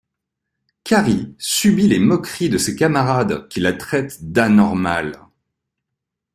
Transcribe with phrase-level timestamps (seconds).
[0.83, 5.19] Carrie subit les moqueries de ses camarades qui la traitent d'anormale.